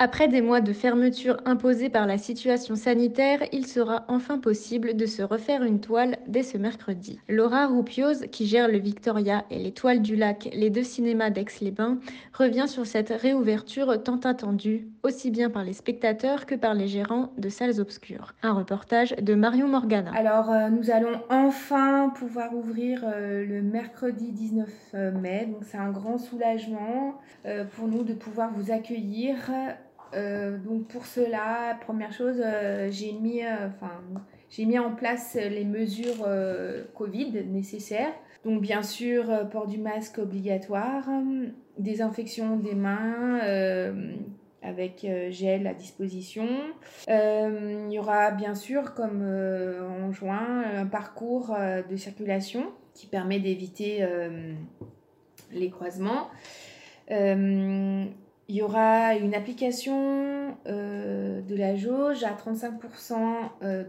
Après 0.00 0.28
des 0.28 0.42
mois 0.42 0.60
de 0.60 0.72
fermeture 0.72 1.38
imposée 1.44 1.88
par 1.88 2.06
la 2.06 2.18
situation 2.18 2.76
sanitaire, 2.76 3.40
il 3.50 3.66
sera 3.66 4.04
enfin 4.06 4.38
possible 4.38 4.94
de 4.94 5.06
se 5.06 5.22
refaire 5.22 5.64
une 5.64 5.80
toile 5.80 6.18
dès 6.28 6.44
ce 6.44 6.56
mercredi. 6.56 7.18
Laura 7.28 7.66
Roupios, 7.66 8.28
qui 8.30 8.46
gère 8.46 8.68
le 8.68 8.78
Victoria 8.78 9.44
et 9.50 9.58
les 9.58 9.72
Toiles 9.72 10.00
du 10.00 10.14
Lac, 10.14 10.50
les 10.52 10.70
deux 10.70 10.84
cinémas 10.84 11.30
d'Aix-les-Bains, 11.30 11.98
revient 12.32 12.68
sur 12.68 12.86
cette 12.86 13.08
réouverture 13.08 14.00
tant 14.00 14.20
attendue, 14.20 14.86
aussi 15.02 15.32
bien 15.32 15.50
par 15.50 15.64
les 15.64 15.72
spectateurs 15.72 16.46
que 16.46 16.54
par 16.54 16.74
les 16.74 16.86
gérants 16.86 17.32
de 17.36 17.48
salles 17.48 17.80
obscures. 17.80 18.34
Un 18.44 18.52
reportage 18.52 19.16
de 19.20 19.34
Marion 19.34 19.66
Morgana. 19.66 20.12
Alors, 20.14 20.52
euh, 20.52 20.68
nous 20.68 20.92
allons 20.92 21.20
enfin 21.28 22.10
pouvoir 22.10 22.54
ouvrir 22.54 23.02
euh, 23.04 23.44
le 23.44 23.62
mercredi 23.62 24.30
19 24.30 24.68
euh, 24.94 25.10
mai, 25.10 25.48
donc 25.50 25.64
c'est 25.64 25.76
un 25.76 25.90
grand 25.90 26.18
soulagement 26.18 27.16
pour 27.76 27.88
nous 27.88 28.02
de 28.02 28.12
pouvoir 28.12 28.52
vous 28.52 28.70
accueillir 28.70 29.36
donc 30.12 30.88
pour 30.88 31.06
cela, 31.06 31.78
première 31.80 32.12
chose, 32.12 32.40
euh, 32.44 32.88
j'ai 32.90 33.12
mis, 33.12 33.42
euh, 33.44 33.68
mis 34.58 34.78
en 34.78 34.94
place 34.94 35.36
les 35.36 35.64
mesures 35.64 36.26
Covid 36.94 37.44
nécessaires. 37.46 38.14
Donc 38.44 38.60
bien 38.60 38.82
sûr, 38.82 39.48
port 39.50 39.66
du 39.66 39.78
masque 39.78 40.18
obligatoire, 40.18 41.04
désinfection 41.76 42.56
des 42.56 42.74
mains 42.74 43.40
avec 44.62 45.06
gel 45.30 45.66
à 45.66 45.74
disposition. 45.74 46.48
il 47.08 47.88
y 47.90 47.98
aura 47.98 48.30
bien 48.30 48.54
sûr, 48.54 48.94
comme 48.94 49.22
en 49.22 50.12
juin, 50.12 50.62
un 50.76 50.86
parcours 50.86 51.54
de 51.90 51.96
circulation 51.96 52.64
qui 52.94 53.06
permet 53.06 53.40
d'éviter 53.40 54.06
les 55.50 55.70
croisements. 55.70 56.28
Il 58.50 58.56
y 58.56 58.62
aura 58.62 59.14
une 59.14 59.34
application 59.34 60.56
euh, 60.66 61.42
de 61.42 61.54
la 61.54 61.76
jauge 61.76 62.24
à 62.24 62.32
35% 62.32 63.12
euh, 63.62 63.84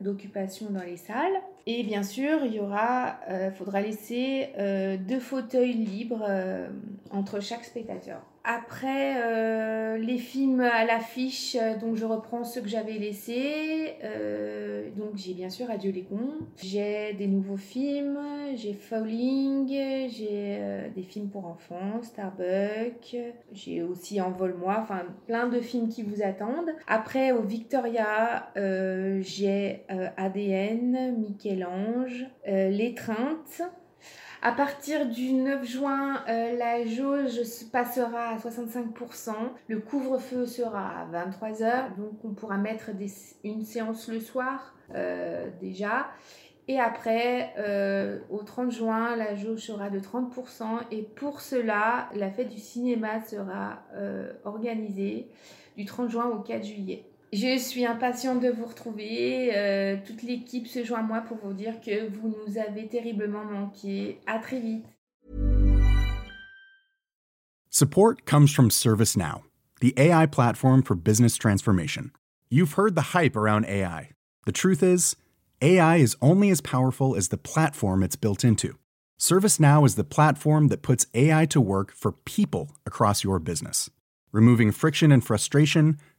d'occupation 0.00 0.70
dans 0.70 0.82
les 0.82 0.96
salles. 0.96 1.40
Et 1.66 1.84
bien 1.84 2.02
sûr, 2.02 2.44
il 2.44 2.54
y 2.54 2.58
aura, 2.58 3.20
euh, 3.30 3.52
faudra 3.52 3.80
laisser 3.80 4.48
deux 5.06 5.20
fauteuils 5.20 5.74
libres 5.74 6.28
entre 7.12 7.40
chaque 7.40 7.64
spectateur. 7.64 8.20
Après, 8.44 9.14
euh, 9.22 9.98
les 9.98 10.18
films 10.18 10.60
à 10.60 10.84
l'affiche, 10.84 11.56
euh, 11.60 11.78
donc 11.78 11.94
je 11.94 12.04
reprends 12.04 12.42
ceux 12.42 12.60
que 12.60 12.68
j'avais 12.68 12.94
laissés. 12.94 13.94
Euh, 14.02 14.90
donc 14.96 15.10
j'ai 15.14 15.32
bien 15.32 15.48
sûr 15.48 15.70
Adieu 15.70 15.92
les 15.92 16.02
cons. 16.02 16.34
J'ai 16.60 17.12
des 17.12 17.28
nouveaux 17.28 17.56
films, 17.56 18.18
j'ai 18.56 18.72
Falling, 18.72 19.68
j'ai 19.68 20.60
des 20.94 21.02
films 21.02 21.28
pour 21.28 21.46
enfants, 21.46 22.02
Starbuck, 22.02 23.16
j'ai 23.52 23.82
aussi 23.82 24.20
Envole-moi, 24.20 24.76
enfin 24.80 25.02
plein 25.26 25.46
de 25.46 25.60
films 25.60 25.88
qui 25.88 26.02
vous 26.02 26.22
attendent. 26.22 26.70
Après, 26.88 27.30
au 27.32 27.42
Victoria, 27.42 28.50
j'ai 28.56 29.84
ADN, 30.16 31.16
Michel-Ange, 31.18 32.26
L'étreinte. 32.46 33.62
À 34.44 34.50
partir 34.50 35.06
du 35.08 35.34
9 35.34 35.64
juin, 35.64 36.20
euh, 36.28 36.58
la 36.58 36.84
jauge 36.84 37.40
passera 37.70 38.30
à 38.30 38.38
65%. 38.38 39.30
Le 39.68 39.78
couvre-feu 39.78 40.46
sera 40.46 41.02
à 41.02 41.06
23h. 41.06 41.94
Donc 41.96 42.24
on 42.24 42.30
pourra 42.30 42.56
mettre 42.58 42.90
une 43.44 43.64
séance 43.64 44.08
le 44.08 44.18
soir 44.18 44.74
euh, 44.96 45.48
déjà. 45.60 46.08
Et 46.66 46.80
après, 46.80 47.54
euh, 47.56 48.18
au 48.30 48.42
30 48.42 48.72
juin, 48.72 49.14
la 49.14 49.36
jauge 49.36 49.60
sera 49.60 49.90
de 49.90 50.00
30%. 50.00 50.64
Et 50.90 51.02
pour 51.02 51.40
cela, 51.40 52.08
la 52.16 52.28
fête 52.28 52.48
du 52.48 52.58
cinéma 52.58 53.20
sera 53.20 53.84
organisée 54.44 55.28
du 55.76 55.84
30 55.84 56.10
juin 56.10 56.26
au 56.26 56.40
4 56.40 56.64
juillet. 56.64 57.11
Je 57.32 57.58
suis 57.58 57.86
impatiente 57.86 58.42
de 58.42 58.50
vous 58.50 58.66
retrouver. 58.66 59.52
Euh, 59.54 59.96
toute 60.06 60.22
l'équipe 60.22 60.66
se 60.66 60.84
joint 60.84 60.98
à 60.98 61.02
moi 61.02 61.22
pour 61.22 61.38
vous 61.42 61.54
dire 61.54 61.80
que 61.80 62.06
vous 62.10 62.28
nous 62.28 62.58
avez 62.58 62.88
terriblement 62.88 63.44
manqué. 63.46 64.20
À 64.26 64.38
très 64.38 64.60
vite. 64.60 64.84
Support 67.70 68.26
comes 68.26 68.48
from 68.48 68.68
ServiceNow, 68.68 69.44
the 69.80 69.94
AI 69.96 70.26
platform 70.26 70.82
for 70.82 70.94
business 70.94 71.38
transformation. 71.38 72.10
You've 72.50 72.74
heard 72.74 72.94
the 72.94 73.14
hype 73.14 73.34
around 73.34 73.64
AI. 73.64 74.10
The 74.44 74.52
truth 74.52 74.82
is, 74.82 75.16
AI 75.62 75.96
is 75.96 76.16
only 76.20 76.50
as 76.50 76.60
powerful 76.60 77.16
as 77.16 77.28
the 77.28 77.38
platform 77.38 78.02
it's 78.02 78.14
built 78.14 78.44
into. 78.44 78.76
ServiceNow 79.18 79.86
is 79.86 79.94
the 79.94 80.04
platform 80.04 80.68
that 80.68 80.82
puts 80.82 81.06
AI 81.14 81.46
to 81.46 81.62
work 81.62 81.92
for 81.92 82.12
people 82.12 82.72
across 82.84 83.24
your 83.24 83.38
business, 83.38 83.88
removing 84.32 84.70
friction 84.70 85.10
and 85.10 85.24
frustration 85.24 85.96